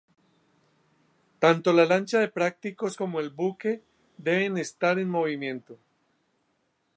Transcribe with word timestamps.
Tanto 1.43 1.73
la 1.73 1.85
lancha 1.85 2.17
de 2.17 2.27
prácticos 2.27 2.97
como 2.97 3.19
el 3.19 3.29
buque 3.29 3.83
deben 4.17 4.57
estar 4.57 4.97
en 4.97 5.07
movimiento. 5.11 5.77